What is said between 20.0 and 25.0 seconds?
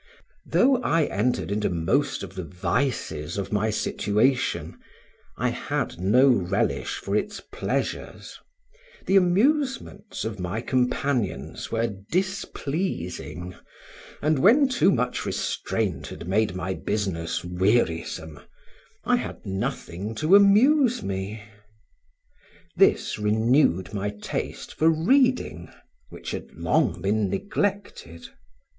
to amuse me. This renewed my taste for